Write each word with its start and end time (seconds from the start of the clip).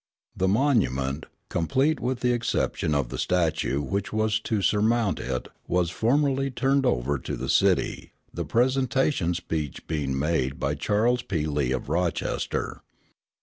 The 0.35 0.47
monument, 0.47 1.27
complete 1.47 1.99
with 1.99 2.21
the 2.21 2.33
exception 2.33 2.95
of 2.95 3.09
the 3.09 3.19
statue 3.19 3.81
which 3.83 4.11
was 4.11 4.39
to 4.39 4.63
surmount 4.63 5.19
it, 5.19 5.47
was 5.67 5.91
formally 5.91 6.49
turned 6.49 6.87
over 6.87 7.19
to 7.19 7.35
the 7.35 7.47
city, 7.49 8.11
the 8.33 8.43
presentation 8.43 9.35
speech 9.35 9.85
being 9.85 10.17
made 10.17 10.59
by 10.59 10.73
Charles 10.73 11.21
P. 11.21 11.45
Lee 11.45 11.71
of 11.71 11.87
Rochester. 11.87 12.81